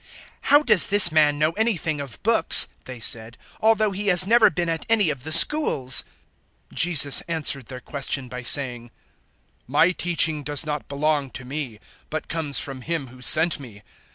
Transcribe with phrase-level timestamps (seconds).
[0.49, 4.67] "How does this man know anything of books," they said, "although he has never been
[4.67, 6.03] at any of the schools?"
[6.71, 8.89] 007:016 Jesus answered their question by saying,
[9.67, 11.77] "My teaching does not belong to me,
[12.09, 13.83] but comes from Him who sent me.